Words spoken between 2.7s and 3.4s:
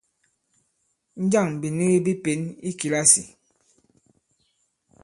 kìlasì?